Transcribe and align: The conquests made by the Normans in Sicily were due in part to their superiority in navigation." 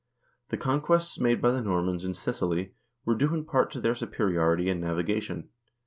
The 0.49 0.57
conquests 0.57 1.19
made 1.19 1.43
by 1.43 1.51
the 1.51 1.61
Normans 1.61 2.05
in 2.05 2.15
Sicily 2.15 2.73
were 3.05 3.13
due 3.13 3.35
in 3.35 3.45
part 3.45 3.69
to 3.73 3.79
their 3.79 3.93
superiority 3.93 4.67
in 4.67 4.79
navigation." 4.79 5.49